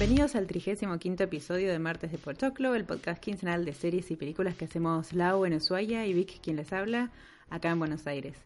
[0.00, 4.54] Bienvenidos al 35 episodio de Martes de Pochoclo, el podcast quincenal de series y películas
[4.54, 7.10] que hacemos Lau en Ushuaia y Vic quien les habla
[7.50, 8.38] acá en Buenos Aires.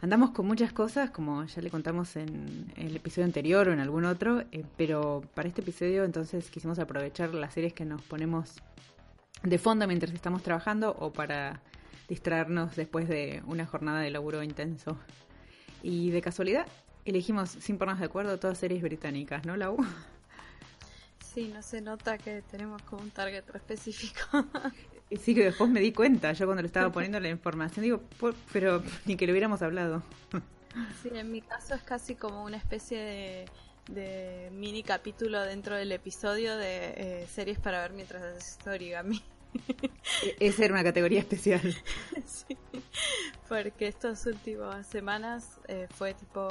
[0.00, 4.04] Andamos con muchas cosas, como ya le contamos en el episodio anterior o en algún
[4.04, 8.54] otro, eh, pero para este episodio entonces quisimos aprovechar las series que nos ponemos
[9.42, 11.62] de fondo mientras estamos trabajando o para
[12.08, 14.96] distraernos después de una jornada de laburo intenso.
[15.82, 16.68] Y de casualidad
[17.04, 19.78] elegimos, sin ponernos de acuerdo, todas series británicas, ¿no, Lau?
[21.36, 24.46] Sí, no se nota que tenemos como un target específico.
[25.10, 28.00] Y Sí, que después me di cuenta, yo cuando le estaba poniendo la información, digo,
[28.54, 30.02] pero ni que lo hubiéramos hablado.
[31.02, 33.44] sí, en mi caso es casi como una especie de,
[33.90, 39.22] de mini capítulo dentro del episodio de eh, series para ver mientras haces origami.
[40.22, 41.60] E- Esa era una categoría especial.
[42.26, 42.56] sí,
[43.46, 46.48] porque estas últimas semanas eh, fue tipo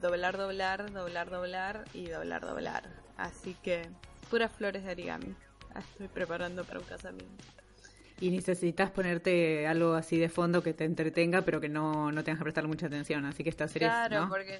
[0.00, 3.05] doblar, doblar, doblar, doblar y doblar, doblar.
[3.16, 3.88] Así que
[4.30, 5.34] puras flores de origami.
[5.74, 7.44] La Estoy preparando para un casamiento.
[8.18, 12.38] Y necesitas ponerte algo así de fondo que te entretenga, pero que no, no tengas
[12.38, 13.26] que prestar mucha atención.
[13.26, 14.28] Así que esta serie, Claro, ¿no?
[14.30, 14.58] porque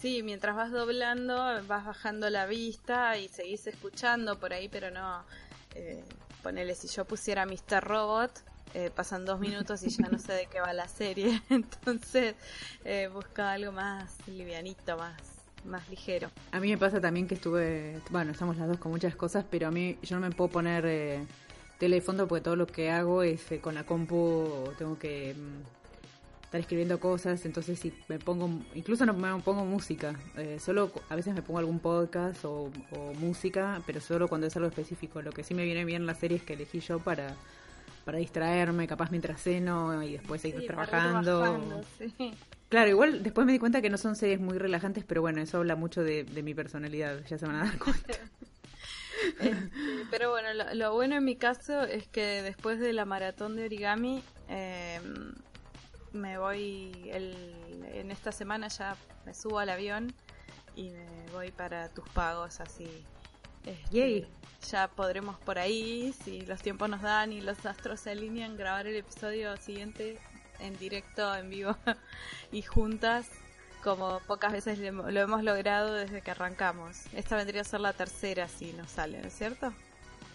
[0.00, 5.24] sí, mientras vas doblando, vas bajando la vista y seguís escuchando por ahí, pero no.
[5.74, 6.04] Eh,
[6.44, 7.82] ponele, si yo pusiera Mr.
[7.82, 8.30] Robot,
[8.74, 11.42] eh, pasan dos minutos y ya no sé de qué va la serie.
[11.50, 12.36] Entonces,
[12.84, 15.20] eh, busca algo más livianito, más,
[15.66, 16.30] más ligero.
[16.52, 19.68] A mí me pasa también que estuve, bueno, estamos las dos con muchas cosas, pero
[19.68, 21.26] a mí yo no me puedo poner eh,
[21.78, 25.34] tele de fondo porque todo lo que hago es eh, con la compu, tengo que
[25.34, 30.90] mm, estar escribiendo cosas, entonces si me pongo, incluso no me pongo música, eh, solo
[31.08, 35.20] a veces me pongo algún podcast o, o música, pero solo cuando es algo específico.
[35.22, 37.34] Lo que sí me viene bien las series que elegí yo para
[38.06, 41.80] para distraerme, capaz mientras ceno y después seguir Sí, trabajando.
[41.98, 42.32] sí.
[42.68, 45.58] Claro, igual después me di cuenta que no son series muy relajantes, pero bueno, eso
[45.58, 48.14] habla mucho de, de mi personalidad, ya se van a dar cuenta.
[49.40, 49.70] Este,
[50.10, 53.64] pero bueno, lo, lo bueno en mi caso es que después de la maratón de
[53.64, 55.00] origami, eh,
[56.12, 58.94] me voy el- en esta semana ya
[59.24, 60.12] me subo al avión
[60.76, 62.88] y me voy para tus pagos así.
[63.64, 64.28] este, Yay.
[64.70, 68.86] Ya podremos por ahí, si los tiempos nos dan y los astros se alinean, grabar
[68.86, 70.18] el episodio siguiente
[70.60, 71.76] en directo, en vivo
[72.52, 73.28] y juntas,
[73.84, 77.02] como pocas veces lo hemos logrado desde que arrancamos.
[77.12, 79.72] Esta vendría a ser la tercera si nos sale, ¿no es cierto?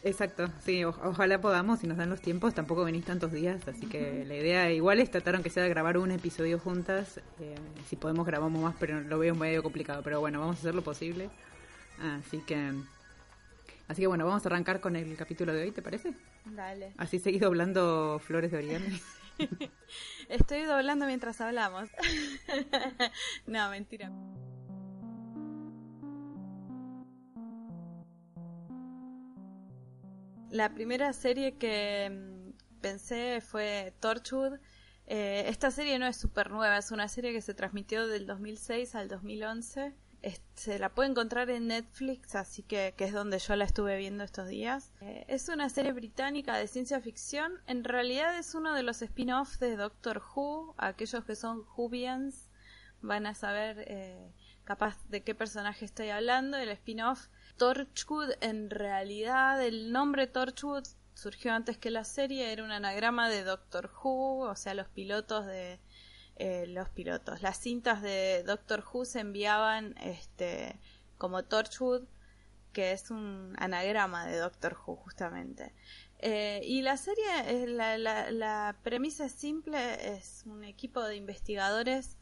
[0.03, 3.85] Exacto, sí, o- ojalá podamos, si nos dan los tiempos, tampoco venís tantos días, así
[3.85, 7.55] que la idea igual es tratar aunque sea de grabar un episodio juntas, eh,
[7.87, 10.81] si podemos grabamos más, pero lo veo medio complicado, pero bueno, vamos a hacer lo
[10.81, 11.29] posible.
[11.99, 12.71] Así que,
[13.87, 16.13] así que bueno, vamos a arrancar con el capítulo de hoy, ¿te parece?
[16.45, 16.93] Dale.
[16.97, 18.99] Así seguís doblando flores de origami.
[20.29, 21.89] Estoy doblando mientras hablamos.
[23.47, 24.11] no, mentira.
[30.49, 34.59] La primera serie que mm, pensé fue Torchwood.
[35.07, 38.95] Eh, esta serie no es súper nueva, es una serie que se transmitió del 2006
[38.95, 39.93] al 2011.
[40.21, 43.97] Es- se la puede encontrar en Netflix, así que, que es donde yo la estuve
[43.97, 44.93] viendo estos días.
[45.01, 47.53] Eh, es una serie británica de ciencia ficción.
[47.65, 50.75] En realidad es uno de los spin-offs de Doctor Who.
[50.77, 52.49] Aquellos que son Whovians
[53.01, 54.31] van a saber eh,
[54.63, 56.57] capaz de qué personaje estoy hablando.
[56.57, 57.27] El spin-off
[57.57, 60.83] Torchwood, en realidad el nombre Torchwood
[61.15, 65.45] surgió antes que la serie, era un anagrama de Doctor Who, o sea, los pilotos
[65.45, 65.79] de
[66.43, 70.79] eh, los pilotos, las cintas de Doctor Who se enviaban este
[71.19, 72.01] como Torchwood,
[72.73, 75.71] que es un anagrama de Doctor Who justamente.
[76.17, 77.95] Eh, y la serie, eh, la,
[78.31, 82.17] la, premisa es simple, es un equipo de investigadores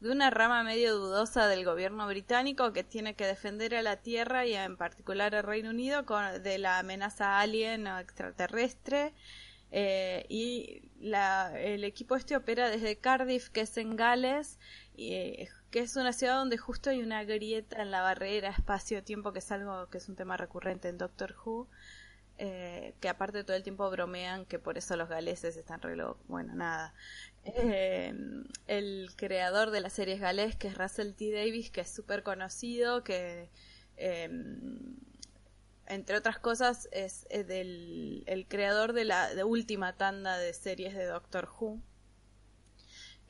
[0.00, 4.46] de una rama medio dudosa del gobierno británico que tiene que defender a la Tierra
[4.46, 9.12] y en particular al Reino Unido con, de la amenaza alien o extraterrestre
[9.78, 14.58] y el equipo este opera desde Cardiff, que es en Gales,
[14.94, 19.40] y, que es una ciudad donde justo hay una grieta en la barrera espacio-tiempo, que
[19.40, 21.68] es algo que es un tema recurrente en Doctor Who.
[22.38, 25.96] Eh, que aparte todo el tiempo bromean que por eso los galeses están re
[26.28, 26.92] Bueno, nada.
[27.44, 28.12] Eh,
[28.66, 31.32] el creador de las series galés, que es Russell T.
[31.32, 33.48] Davis, que es súper conocido, que
[33.96, 34.28] eh,
[35.86, 41.80] entre otras cosas es, el creador de la última tanda de series de Doctor Who.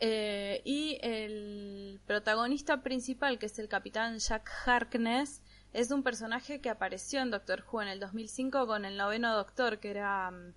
[0.01, 5.43] y el protagonista principal, que es el capitán Jack Harkness,
[5.77, 9.79] es un personaje que apareció en Doctor Who en el 2005 con el noveno Doctor,
[9.79, 10.31] que era...
[10.31, 10.55] Mm,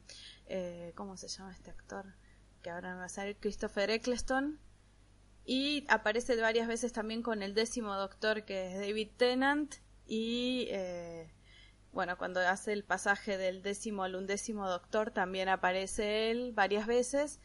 [0.48, 2.06] eh, ¿Cómo se llama este actor?
[2.64, 4.62] Que ahora me va a salir Christopher Eccleston.
[5.44, 9.76] Y aparece varias veces también con el décimo Doctor, que es David Tennant.
[10.08, 10.68] Y...
[10.70, 11.34] Eh,
[11.94, 17.40] bueno, cuando hace el pasaje del décimo al undécimo Doctor también aparece él varias veces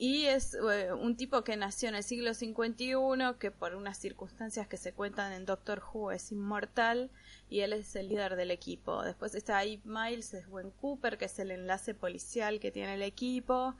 [0.00, 4.66] y es eh, un tipo que nació en el siglo 51, que por unas circunstancias
[4.66, 7.10] que se cuentan en Doctor Who es inmortal
[7.50, 9.02] y él es el líder del equipo.
[9.02, 13.02] Después está Eve Miles, es Gwen Cooper, que es el enlace policial que tiene el
[13.02, 13.74] equipo.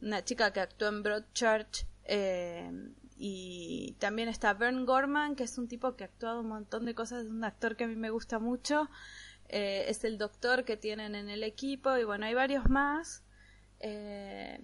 [0.00, 1.84] Una chica que actuó en Broadchurch.
[2.04, 2.72] Eh,
[3.18, 6.94] y también está Vern Gorman, que es un tipo que ha actuado un montón de
[6.94, 8.88] cosas, es un actor que a mí me gusta mucho.
[9.52, 13.24] Eh, es el doctor que tienen en el equipo y bueno, hay varios más.
[13.80, 14.60] Eh,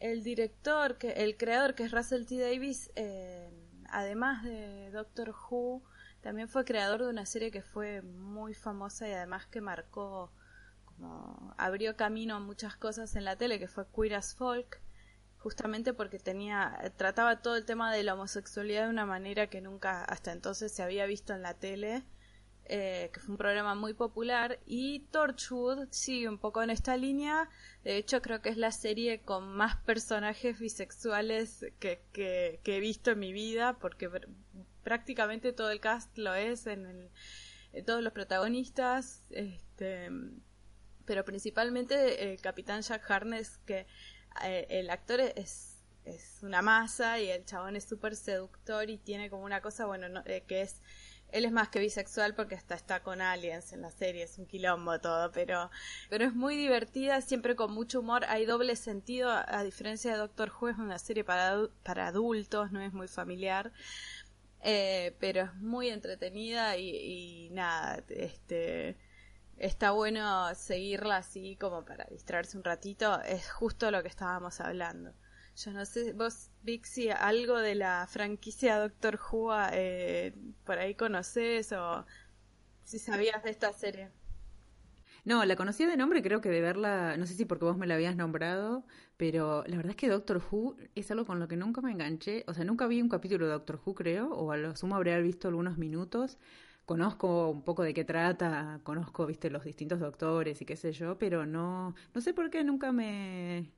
[0.00, 2.38] el director, que, el creador, que es Russell T.
[2.38, 3.50] Davis, eh,
[3.88, 5.82] además de Doctor Who,
[6.20, 10.30] también fue creador de una serie que fue muy famosa y además que marcó,
[10.84, 14.82] como abrió camino a muchas cosas en la tele, que fue Queer as Folk,
[15.38, 20.04] justamente porque tenía, trataba todo el tema de la homosexualidad de una manera que nunca
[20.04, 22.04] hasta entonces se había visto en la tele
[22.72, 27.50] eh, que fue un programa muy popular, y Torchwood sigue un poco en esta línea.
[27.82, 33.10] De hecho, creo que es la serie con más personajes bisexuales que, que, he visto
[33.10, 34.08] en mi vida, porque
[34.84, 37.10] prácticamente todo el cast lo es, en,
[37.84, 40.08] todos los protagonistas, este,
[41.06, 43.88] pero principalmente el Capitán Jack Harness, que
[44.44, 45.70] eh, el actor es
[46.04, 50.22] es una masa y el chabón es súper seductor y tiene como una cosa, bueno,
[50.26, 50.80] eh, que es
[51.32, 54.46] él es más que bisexual porque hasta está con aliens en la serie, es un
[54.46, 55.70] quilombo todo, pero,
[56.08, 60.52] pero es muy divertida, siempre con mucho humor, hay doble sentido, a, diferencia de Doctor
[60.60, 63.72] Who es una serie para, para adultos, no es muy familiar,
[64.62, 68.96] eh, pero es muy entretenida y, y nada, este
[69.60, 75.12] está bueno seguirla así como para distraerse un ratito, es justo lo que estábamos hablando.
[75.64, 80.34] Yo no sé, vos, Vixi, algo de la franquicia Doctor Who eh,
[80.64, 82.06] por ahí conoces o
[82.82, 84.08] si sabías de esta serie.
[85.24, 87.86] No, la conocía de nombre, creo que de verla, no sé si porque vos me
[87.86, 88.86] la habías nombrado,
[89.18, 92.44] pero la verdad es que Doctor Who es algo con lo que nunca me enganché.
[92.46, 95.18] O sea, nunca vi un capítulo de Doctor Who, creo, o a lo sumo habría
[95.18, 96.38] visto algunos minutos.
[96.86, 101.18] Conozco un poco de qué trata, conozco, viste, los distintos doctores y qué sé yo,
[101.18, 103.70] pero no, no sé por qué nunca me,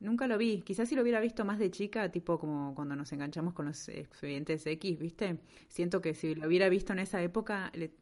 [0.00, 0.62] Nunca lo vi.
[0.62, 3.88] Quizás si lo hubiera visto más de chica, tipo como cuando nos enganchamos con los
[3.90, 5.38] expedientes X, ¿viste?
[5.68, 7.92] Siento que si lo hubiera visto en esa época, le,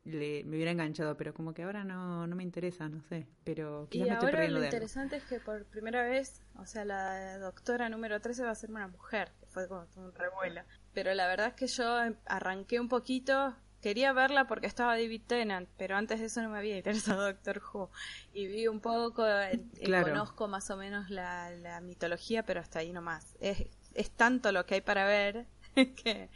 [0.44, 3.26] me hubiera enganchado, pero como que ahora no, no me interesa, no sé.
[3.42, 6.84] Pero quizás y me estoy ahora lo interesante es que por primera vez, o sea,
[6.84, 10.62] la doctora número 13 va a ser una mujer, que fue como un revuelo.
[10.94, 15.69] Pero la verdad es que yo arranqué un poquito, quería verla porque estaba David Tennant,
[15.76, 17.90] pero antes de eso no me había interesado Doctor Who.
[18.32, 23.37] Y vi un poco, eh, conozco más o menos la, mitología, pero hasta ahí nomás.
[23.40, 26.30] Es, es tanto lo que hay para ver que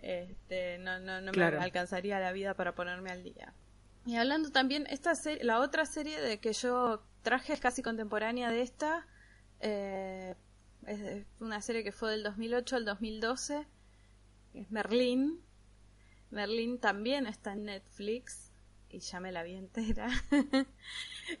[0.00, 3.54] este, no, no, no me alcanzaría la vida para ponerme al día.
[4.06, 8.50] Y hablando también, esta serie, la otra serie de que yo traje es casi contemporánea
[8.50, 9.06] de esta.
[9.60, 10.34] Eh,
[10.86, 13.66] es una serie que fue del 2008 al 2012.
[14.54, 15.42] Es Merlín
[16.30, 18.50] Merlín también está en Netflix
[18.88, 20.08] y ya me la vi entera.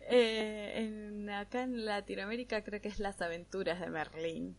[0.08, 4.56] Eh, en, acá en Latinoamérica creo que es Las aventuras de Merlín.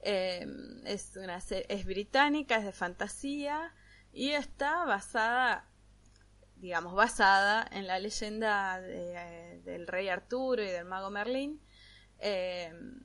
[0.00, 3.72] Em, es una es británica, es de fantasía
[4.12, 5.68] y está basada,
[6.56, 11.60] digamos, basada en la leyenda del rey Arturo y del mago Merlín.
[12.18, 13.00] Em,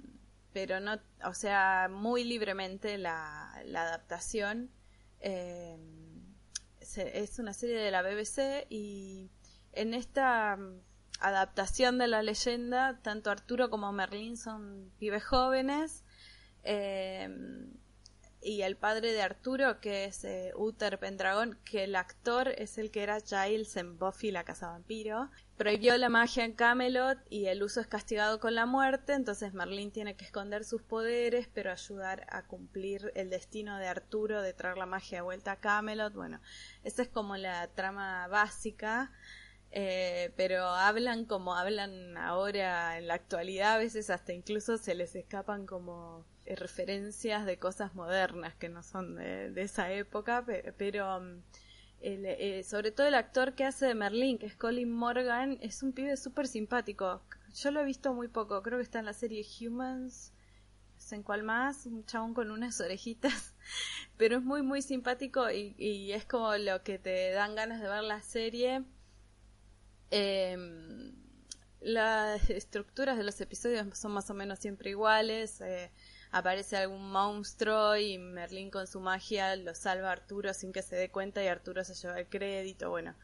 [0.53, 4.71] pero no, o sea, muy libremente la, la adaptación.
[6.97, 9.29] Es una serie de la BBC y
[9.73, 10.81] en esta mm,
[11.19, 16.03] adaptación de la leyenda, tanto Arturo como Merlín son pibes jóvenes.
[16.63, 17.73] Em,
[18.41, 22.89] y el padre de Arturo, que es eh, Uther Pendragon, que el actor es el
[22.89, 25.29] que era Giles en Buffy la Casa Vampiro.
[25.57, 29.91] Prohibió la magia en Camelot y el uso es castigado con la muerte, entonces Merlín
[29.91, 34.77] tiene que esconder sus poderes, pero ayudar a cumplir el destino de Arturo de traer
[34.77, 36.13] la magia de vuelta a Camelot.
[36.13, 36.39] Bueno,
[36.83, 39.11] esa es como la trama básica.
[39.71, 45.15] Eh, pero hablan como hablan ahora en la actualidad, a veces hasta incluso se les
[45.15, 50.43] escapan como eh, referencias de cosas modernas que no son de, esa época,
[50.77, 51.43] pero mm,
[52.01, 55.93] eh, sobre todo el actor que hace de Merlín, que es Colin Morgan, es un
[55.93, 57.21] pibe súper simpático.
[57.53, 60.33] Yo lo he visto muy poco, creo que está en la serie Humans,
[60.95, 63.55] no sé en cuál más, un chabón con unas orejitas,
[64.17, 68.03] pero es muy muy simpático y es como lo que te dan ganas de ver
[68.03, 68.83] la serie.
[70.11, 71.13] Em,
[71.81, 75.61] las estructuras de los episodios son más o menos siempre iguales.
[75.61, 75.91] Eh,
[76.31, 80.95] aparece algún monstruo y Merlín con su magia lo salva a Arturo sin que se
[80.95, 83.15] dé cuenta y Arturo se lleva el crédito, bueno.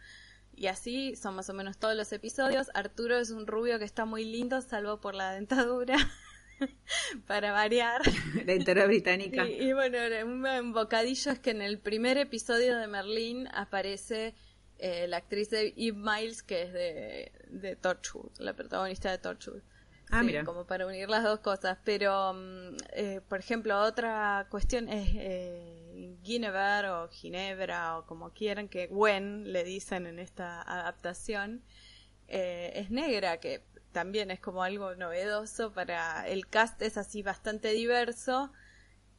[0.55, 2.71] Y así son más o menos todos los episodios.
[2.73, 5.97] Arturo es un rubio que está muy lindo, salvo por la dentadura.
[7.27, 8.01] para variar.
[8.45, 9.45] Dentadura británica.
[9.45, 14.33] Y, bueno, un bocadillo es que en el primer episodio de Merlín aparece
[14.79, 19.62] eh, la actriz de Eve Miles, que es de, de Torchwood, la protagonista de Torchwood.
[20.12, 21.77] Ah, como para unir las dos cosas.
[21.84, 28.67] Pero, mm, eh, por ejemplo, otra cuestión es eh, Guinevere o Ginebra o como quieran
[28.67, 31.63] que Gwen le dicen en esta adaptación.
[32.27, 37.70] Eh, es negra, que también es como algo novedoso para el cast, es así bastante
[37.70, 38.51] diverso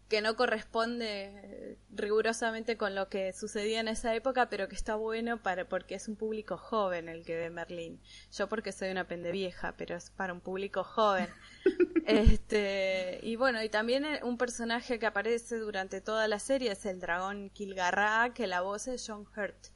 [0.09, 5.43] que no corresponde rigurosamente con lo que sucedía en esa época, pero que está bueno
[5.43, 8.01] para porque es un público joven el que ve Merlín.
[8.33, 11.29] Yo porque soy una pende vieja, pero es para un público joven.
[12.07, 16.87] este, y bueno, y también eh, un personaje que aparece durante toda la serie es
[16.87, 19.69] el dragón Kilgarra, que la voz es John Hurt.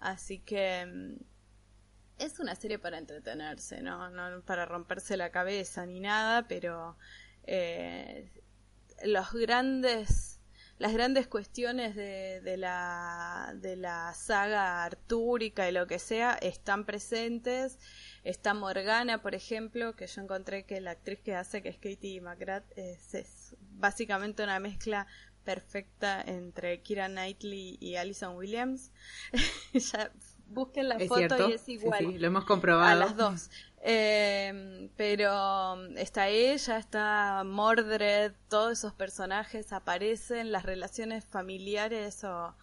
[0.00, 1.16] Así que mm,
[2.18, 4.10] es una serie para entretenerse, ¿no?
[4.10, 6.96] No para romperse la cabeza ni nada, pero
[7.44, 8.28] eh,
[9.04, 10.38] los grandes
[10.78, 16.84] las grandes cuestiones de, de, la, de la saga artúrica y lo que sea están
[16.84, 17.78] presentes.
[18.22, 22.20] Está Morgana, por ejemplo, que yo encontré que la actriz que hace, que es Katie
[22.20, 25.06] McGrath, es, básicamente una mezcla
[25.44, 28.92] perfecta entre Kira Knightley y Alison Williams.
[30.48, 32.20] busquen la foto y es igual.
[32.20, 32.90] lo hemos comprobado.
[32.90, 33.50] A las dos.
[33.82, 42.54] Eh, pero está ella, está Mordred, todos esos personajes aparecen, las relaciones familiares o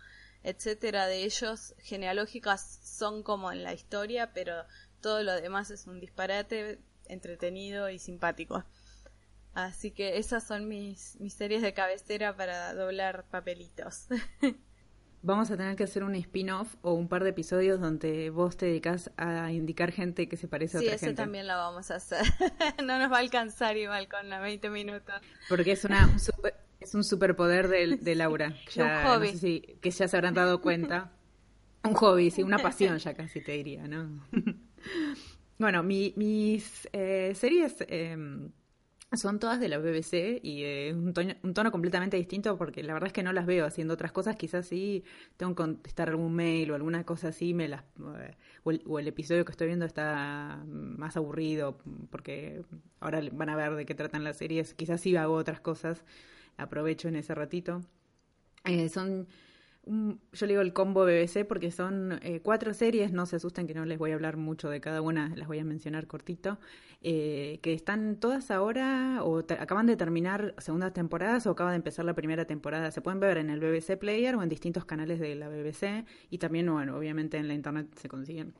[0.44, 4.54] etcétera de ellos genealógicas son como en la historia, pero
[5.02, 8.64] todo lo demás es un disparate entretenido y simpático.
[9.54, 14.08] Así que esas son mis, mis series de cabecera para doblar papelitos.
[15.26, 18.68] Vamos a tener que hacer un spin-off o un par de episodios donde vos te
[18.68, 21.00] dedicas a indicar gente que se parece a otra gente.
[21.00, 22.20] Sí, ese también lo vamos a hacer.
[22.86, 25.16] no nos va a alcanzar igual con los 20 minutos.
[25.50, 26.20] Porque es una un
[26.80, 28.54] es un superpoder de, de Laura.
[28.78, 29.80] un hobby.
[29.82, 31.12] que ya se habrán dado cuenta.
[31.84, 34.28] Un hobby, sí, una pasión ya casi te diría, ¿no?
[35.58, 37.78] bueno, mi, mis eh, series...
[37.88, 38.16] Eh,
[39.18, 41.14] son todas de la BBC y eh, un,
[41.54, 44.36] tono, completamente distinto porque la verdad es que no las veo haciendo otras cosas.
[44.36, 45.04] Quizás sí
[45.38, 47.84] tengo que contestar algún mail o alguna cosa así, me las,
[48.20, 51.78] eh, o, el, episodio que estoy viendo está más aburrido
[52.10, 52.64] porque
[53.00, 54.74] ahora van a ver de qué tratan las series.
[54.74, 56.04] Quizás sí hago otras cosas,
[56.58, 57.84] aprovecho en ese ratito.
[58.66, 59.28] Eh, son
[59.86, 63.74] yo le digo el combo BBC porque son eh, cuatro series, no se asusten que
[63.74, 66.58] no les voy a hablar mucho de cada una, las voy a mencionar cortito,
[67.02, 72.04] eh, que están todas ahora o acaban de terminar segundas temporadas o acaba de empezar
[72.06, 72.90] la primera temporada.
[72.90, 76.40] Se pueden ver en el BBC Player o en distintos canales de la BBC y
[76.40, 78.54] también, bueno, obviamente en la internet se consiguen.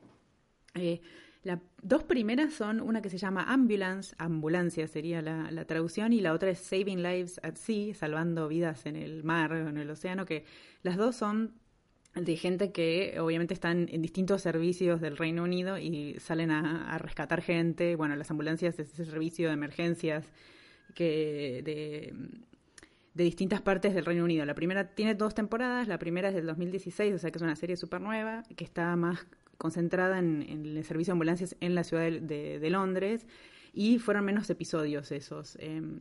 [0.76, 1.02] Eh,
[1.46, 6.34] las dos primeras son una que se llama Ambulance, ambulancia sería la, traducción, y la
[6.34, 10.26] otra es Saving Lives at Sea, salvando vidas en el mar o en el océano,
[10.26, 10.44] que
[10.82, 11.54] las dos son
[12.16, 17.44] de gente que obviamente están en distintos servicios del Reino Unido y salen a, rescatar
[17.44, 17.96] gente.
[17.96, 20.26] Bueno, las ambulancias es ese servicio de emergencias
[20.96, 22.16] que de,
[23.14, 24.46] de distintas partes del Reino Unido.
[24.46, 27.56] La primera tiene dos temporadas, la primera es del 2016, o sea que es una
[27.56, 32.12] serie súper nueva, que está más concentrada en, el servicio de ambulancias en la ciudad
[32.12, 33.28] de, Londres
[33.74, 35.58] y fueron menos episodios esos.
[35.60, 36.00] Em,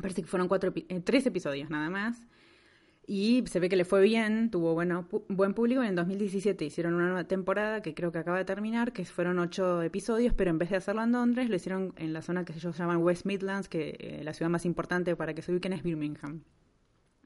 [0.00, 2.26] parece que fueron cuatro, eh, tres episodios nada más.
[3.06, 5.84] Y se ve que le fue bien, tuvo bueno, buen público.
[5.84, 9.38] Y en 2017 hicieron una nueva temporada que creo que acaba de terminar, que fueron
[9.38, 12.54] ocho episodios, pero en vez de hacerlo en Londres, lo hicieron en la zona que
[12.54, 15.82] ellos llaman West Midlands, que eh, la ciudad más importante para que se ubiquen es
[15.82, 16.42] Birmingham.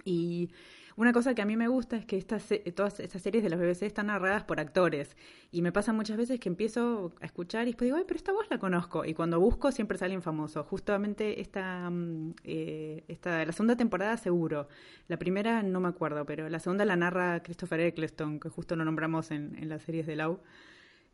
[0.09, 0.51] Y
[0.97, 3.57] una cosa que a mí me gusta es que estas, todas estas series de la
[3.57, 5.17] BBC están narradas por actores.
[5.53, 8.33] Y me pasa muchas veces que empiezo a escuchar y después digo, ay, pero esta
[8.33, 9.05] voz la conozco.
[9.05, 10.65] Y cuando busco siempre sale alguien famoso.
[10.65, 14.69] Justamente esta, mm, eh, esta, la segunda temporada seguro.
[15.09, 18.85] La primera no me acuerdo, pero la segunda la narra Christopher Eccleston, que justo lo
[18.85, 20.41] nombramos en, en las series de Lau,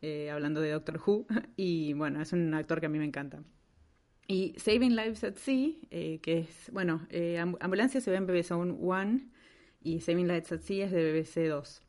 [0.01, 1.27] eh, hablando de Doctor Who.
[1.57, 3.43] Y bueno, es un actor que a mí me encanta.
[4.27, 7.01] Y Saving Lives at Sea, eh, que es, bueno,
[7.59, 9.27] Ambulancia se ve en BBC One
[9.83, 11.85] y Saving Lives at Sea es de BBC 2.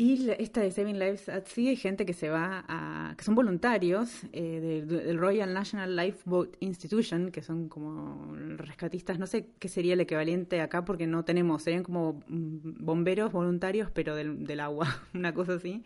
[0.00, 3.14] Y esta de Saving Lives at Sea hay gente que se va a.
[3.16, 9.48] que son voluntarios eh, del, Royal National Lifeboat Institution, que son como rescatistas, no sé
[9.58, 14.44] qué sería el equivalente acá porque no tenemos, serían como mm, bomberos voluntarios, pero del,
[14.46, 15.82] del agua, una cosa así.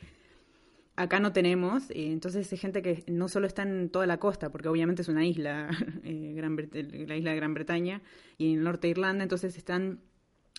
[0.94, 4.50] Acá no tenemos, y entonces hay gente que no solo está en toda la costa,
[4.50, 5.70] porque obviamente es una isla,
[6.04, 8.02] eh, Gran la isla de Gran Bretaña,
[8.36, 10.00] y en el norte de Irlanda, entonces están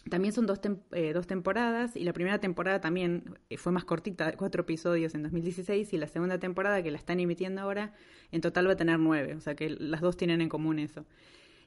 [0.10, 0.60] también son dos,
[0.92, 5.24] eh, dos temporadas y la primera temporada también eh, fue más cortita, cuatro episodios en
[5.24, 7.94] 2016 y la segunda temporada que la están emitiendo ahora
[8.32, 11.06] en total va a tener nueve, o sea que las dos tienen en común eso.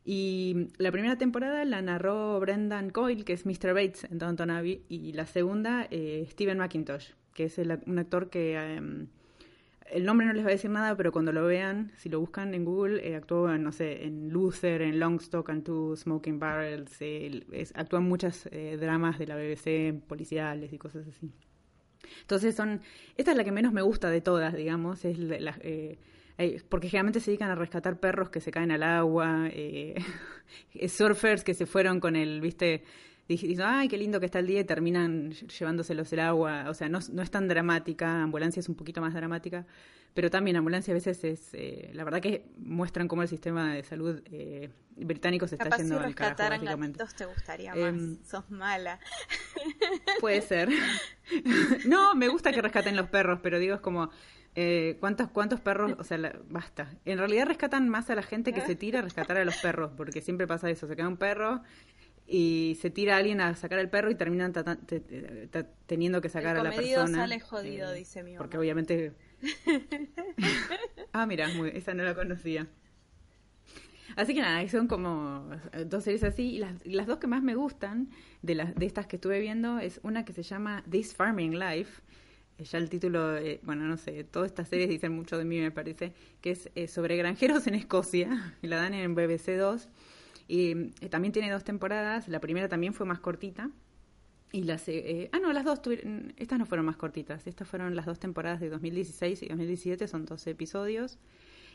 [0.05, 3.75] Y la primera temporada la narró Brendan Coyle, que es Mr.
[3.75, 8.57] Bates en Downton Abbey, y la segunda eh, Steven McIntosh, que es un actor que...
[8.57, 9.07] Em,
[9.89, 12.55] el nombre no les va a decir nada, pero cuando lo vean, si lo buscan
[12.55, 17.45] en Google, eh, actuó, no sé, en Luther, en Longstock and Two Smoking Barrels, eh,
[17.75, 21.31] actúa en muchas eh, dramas de la BBC, policiales y cosas así.
[22.23, 22.81] Entonces son,
[23.17, 25.99] esta es la que menos me gusta de todas, digamos, es la, eh,
[26.69, 29.49] porque generalmente se dedican a rescatar perros que se caen al agua,
[30.89, 32.83] surfers que se fueron con el, viste,
[33.29, 36.67] dije, ay, qué lindo que está el día y terminan llevándoselos el agua.
[36.69, 39.67] O sea, no, no es tan dramática, ambulancia es un poquito más dramática,
[40.15, 43.83] pero también ambulancia a veces es, eh, la verdad que muestran cómo el sistema de
[43.83, 47.05] salud eh, británico se está yendo al carajo, básicamente.
[47.17, 49.01] te gustaría más, em, sos mala.
[50.21, 50.71] Puede ser.
[51.87, 54.11] no, me gusta que rescaten los perros, pero digo, es como...
[54.59, 55.97] Eh, ¿cuántos, ¿Cuántos perros?
[55.99, 56.17] O sea,
[56.49, 56.91] basta.
[57.05, 59.93] En realidad rescatan más a la gente que se tira a rescatar a los perros,
[59.99, 60.87] porque siempre pasa eso.
[60.87, 61.63] Se queda un perro
[62.27, 64.53] y se tira a alguien a sacar al perro y terminan
[65.87, 67.19] teniendo que sacar a la persona.
[67.19, 68.39] sale jodido, eh, dice mi mamá.
[68.39, 69.13] Porque obviamente...
[71.13, 72.67] ah, mira, esa no la conocía.
[74.17, 75.49] Así que nada, son como
[75.87, 76.55] dos series así.
[76.55, 78.11] Y las, las dos que más me gustan
[78.43, 82.03] de, las, de estas que estuve viendo es una que se llama This Farming Life.
[82.59, 85.61] Eh, ya el título, eh, bueno, no sé, todas estas series dicen mucho de mí,
[85.61, 88.55] me parece, que es sobre granjeros en Escocia.
[88.63, 89.91] Y la dan en BBC 2 y
[90.49, 93.71] eh, también tiene dos temporadas, la primera también fue más cortita.
[94.53, 95.81] Y las, eh, ah, no, las dos,
[96.37, 100.25] estas no fueron más cortitas, estas fueron las dos temporadas de 2016 y 2017, son
[100.25, 101.19] 12 episodios.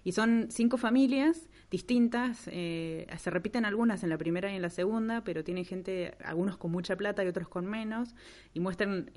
[0.04, 4.72] Y son cinco familias distintas, eh, se repiten algunas en la primera y en la
[4.72, 8.16] segunda, pero tienen gente, algunos con mucha plata y otros con menos,
[8.56, 9.12] y muestran,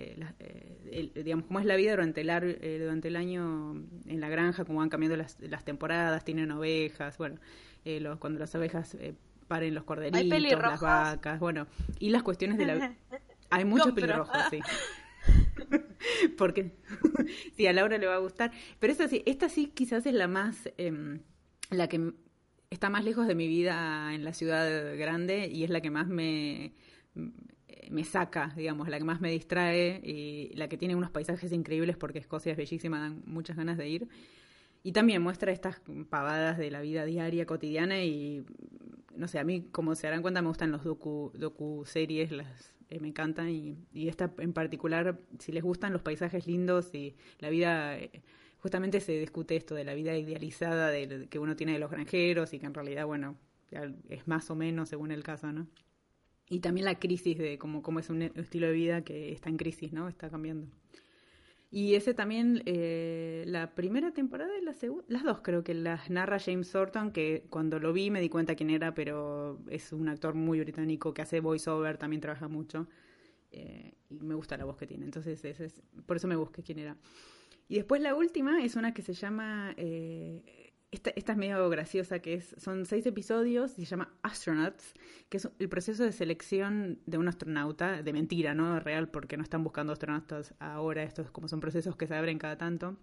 [1.14, 4.90] digamos, cómo es la vida durante el, durante el año en la granja, cómo van
[4.90, 7.36] cambiando las, las temporadas, tienen ovejas, bueno,
[7.86, 8.94] los, cuando las ovejas
[9.44, 10.26] paren los corderitos,
[10.61, 11.66] las vacas, bueno,
[11.98, 12.94] y las cuestiones de la...
[13.50, 14.61] Hay muchos pelirrojos, sí.
[16.37, 16.72] Porque
[17.57, 18.52] sí, a Laura le va a gustar.
[18.78, 21.20] Pero esta sí, esta sí quizás es la más, em,
[21.70, 22.12] la que
[22.70, 26.09] está más lejos de mi vida en la ciudad grande y es la que más
[26.09, 26.72] me,
[27.90, 31.96] me saca, digamos, la que más me distrae y la que tiene unos paisajes increíbles
[31.96, 34.09] porque Escocia es bellísima, dan muchas ganas de ir.
[34.83, 35.80] Y también muestra estas
[36.11, 38.44] pavadas de la vida diaria, cotidiana y
[39.16, 42.74] no sé, a mí, como se darán cuenta, me gustan los docu, docu series, las
[42.90, 43.77] eh, me encantan y,
[44.09, 48.22] esta en particular, si les gustan los paisajes lindos y la vida, eh,
[48.59, 52.53] justamente se discute esto de la vida idealizada de, que uno tiene de los granjeros
[52.53, 53.37] y que en realidad, bueno,
[54.09, 55.66] es más o menos según el caso, ¿no?
[56.48, 59.57] Y también la crisis de cómo, cómo es un estilo de vida que está en
[59.57, 60.09] crisis, ¿no?
[60.09, 60.68] Está cambiando.
[61.76, 66.08] Y ese también, eh, la primera temporada y la segunda, las dos creo que las
[66.08, 70.08] narra James Thornton, que cuando lo vi me di cuenta quién era, pero es un
[70.08, 72.87] actor muy británico que hace voiceover, también trabaja mucho.
[73.50, 76.62] Eh, y me gusta la voz que tiene, entonces ese es, por eso me busqué
[76.62, 76.96] quién era.
[77.66, 80.63] Y después la última es una que se llama eh,
[80.94, 84.94] esta, esta, es medio graciosa, que es, son seis episodios, se llama Astronauts,
[85.28, 88.78] que es el proceso de selección de un astronauta, de mentira, ¿no?
[88.80, 92.57] Real, porque no están buscando astronautas ahora, estos como son procesos que se abren cada
[92.57, 92.96] tanto.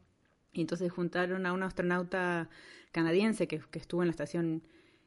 [0.53, 2.49] Y entonces juntaron a un astronauta
[2.91, 4.63] canadiense que, que estuvo en la estación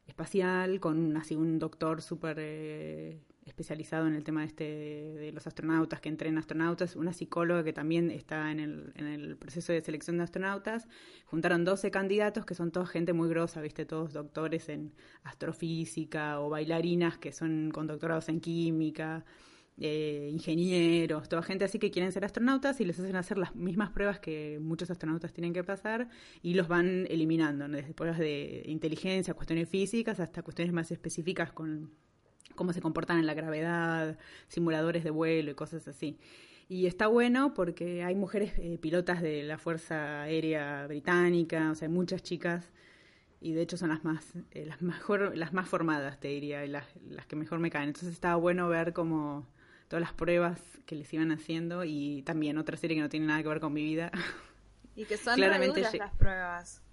[0.07, 6.01] espacial, con así un doctor súper eh, especializado en el tema este, de los astronautas,
[6.01, 10.17] que entrena astronautas, una psicóloga que también está en el, en el proceso de selección
[10.17, 10.89] de astronautas.
[11.27, 13.85] Juntaron 12 candidatos que son toda gente muy grosa, ¿viste?
[13.87, 19.25] Todos doctores en astrofísica o bailarinas que son con doctorados en química.
[19.77, 23.91] Eh, ingenieros, toda gente así que quieren ser astronautas y les hacen hacer las mismas
[23.91, 26.09] pruebas que muchos astronautas tienen que pasar
[26.43, 31.91] y los van eliminando, desde pruebas de inteligencia, cuestiones físicas, hasta cuestiones más específicas con
[32.55, 36.19] cómo se comportan en la gravedad, simuladores de vuelo y cosas así.
[36.69, 41.89] Y está bueno porque hay mujeres eh, pilotas de la Fuerza Aérea Británica, o sea,
[41.89, 42.73] hay muchas chicas
[43.41, 46.69] y de hecho son las más eh, las mejor las más formadas, te diría, y
[46.69, 47.89] las, las que mejor me caen.
[47.89, 49.47] Entonces estaba bueno ver como
[49.89, 53.43] todas las pruebas que les iban haciendo y también otra serie que no tiene nada
[53.43, 54.11] que ver con mi vida.
[54.97, 56.84] Y que son claramente las pruebas.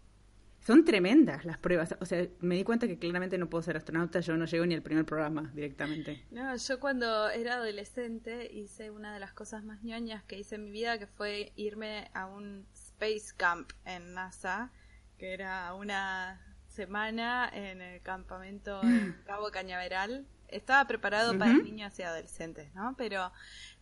[0.65, 1.95] Son tremendas las pruebas.
[1.99, 4.75] O sea, me di cuenta que claramente no puedo ser astronauta, yo no llego ni
[4.75, 6.23] al primer programa directamente.
[6.29, 10.65] No, yo cuando era adolescente hice una de las cosas más ñoñas que hice en
[10.65, 14.71] mi vida, que fue irme a un Space Camp en NASA,
[15.17, 20.27] que era una semana en el campamento de Cabo Cañaveral.
[20.47, 22.93] Estaba preparado para niños y adolescentes, ¿no?
[22.97, 23.31] Pero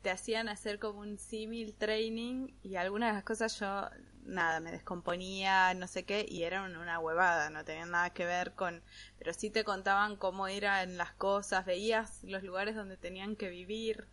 [0.04, 3.90] te hacían hacer como un símil training y algunas de las cosas yo
[4.30, 8.54] nada, me descomponía, no sé qué, y era una huevada, no tenían nada que ver
[8.54, 8.82] con,
[9.18, 14.08] pero sí te contaban cómo eran las cosas, veías los lugares donde tenían que vivir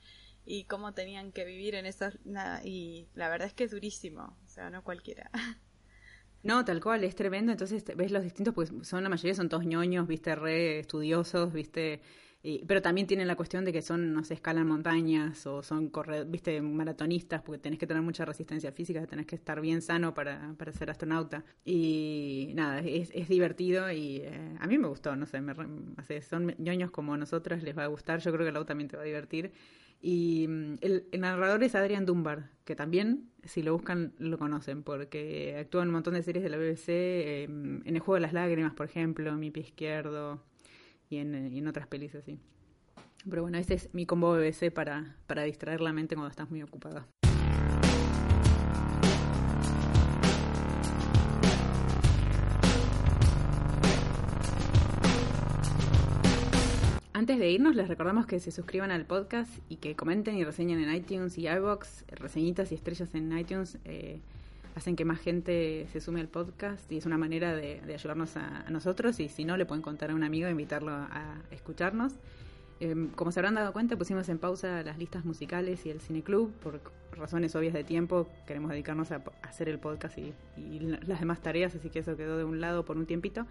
[0.45, 2.19] y cómo tenían que vivir en esos,
[2.65, 5.31] y la verdad es que es durísimo, o sea, no cualquiera.
[6.43, 9.67] No, tal cual, es tremendo, entonces ves los distintos, pues son la mayoría son todos
[9.67, 12.01] ñoños, viste, re estudiosos, viste,
[12.67, 16.25] pero también tienen la cuestión de que son, no sé, escalan montañas o son, corre,
[16.25, 20.55] viste, maratonistas, porque tenés que tener mucha resistencia física, tenés que estar bien sano para,
[20.57, 21.45] para ser astronauta.
[21.65, 25.55] Y nada, es, es divertido y eh, a mí me gustó, no sé, me,
[26.23, 29.03] son ñoños como nosotros, les va a gustar, yo creo que Lau también te va
[29.03, 29.53] a divertir.
[30.01, 35.57] Y mm, el, narrador es Adrian Dunbar, que también, si lo buscan, lo conocen, porque
[35.59, 38.33] actúa en un montón de series de la BBC, em, en El Juego de las
[38.33, 40.43] Lágrimas, por ejemplo, Mi Pie Izquierdo,
[41.11, 42.39] y en, en otras pelis así.
[43.29, 46.63] Pero bueno, ese es mi combo BBC para, para distraer la mente cuando estás muy
[46.63, 47.07] ocupada.
[57.13, 60.79] Antes de irnos, les recordamos que se suscriban al podcast y que comenten y reseñen
[60.79, 63.79] en iTunes y iBox, reseñitas y estrellas en iTunes.
[63.85, 64.21] Eh,
[64.77, 68.65] hacen que más gente se sume al podcast y es una manera de, ayudarnos a,
[68.71, 72.13] nosotros y si no le pueden contar a un amigo e invitarlo a escucharnos.
[72.79, 76.23] Em, como se habrán dado cuenta, pusimos en pausa las listas musicales y el cine
[76.23, 76.81] club por
[77.13, 78.29] razones obvias de tiempo.
[78.47, 82.37] Queremos dedicarnos a, hacer el podcast y, y, las demás tareas, así que eso quedó
[82.37, 83.47] de un lado por un tiempito.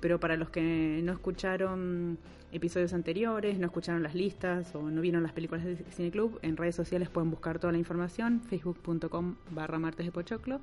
[0.00, 2.18] Pero para los que no escucharon
[2.52, 6.56] episodios anteriores, no escucharon las listas o no vieron las películas de Cine Club, en
[6.56, 10.60] redes sociales pueden buscar toda la información, facebook.com barra martes de pochoclo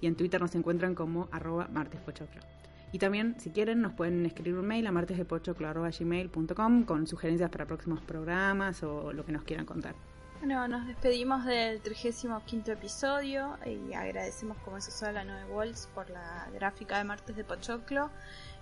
[0.00, 2.40] y en Twitter nos encuentran como arroba martespochoclo.
[2.92, 8.00] Y también, si quieren, nos pueden escribir un mail a martesdepochoclo.gmail.com con sugerencias para próximos
[8.00, 9.94] programas o lo que nos quieran contar.
[10.40, 16.08] Bueno, nos despedimos del 35 episodio y agradecemos como eso a la 9 Walls por
[16.10, 18.08] la gráfica de Martes de Pochoclo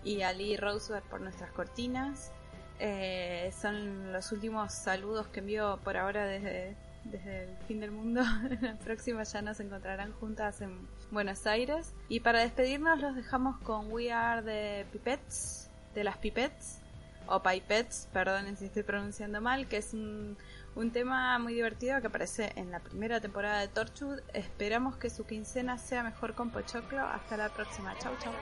[0.02, 2.32] y a Lee Roseberg por nuestras cortinas.
[2.78, 8.22] Eh, son los últimos saludos que envío por ahora desde, desde el fin del mundo.
[8.62, 11.92] la próxima ya nos encontrarán juntas en Buenos Aires.
[12.08, 16.80] Y para despedirnos los dejamos con We Are the Pipettes, de las Pipettes,
[17.26, 20.38] o Pipettes, perdonen si estoy pronunciando mal, que es un,
[20.76, 24.20] un tema muy divertido que aparece en la primera temporada de Torchwood.
[24.34, 27.04] Esperamos que su quincena sea mejor con Pochoclo.
[27.04, 27.96] Hasta la próxima.
[27.98, 28.32] Chau, chau.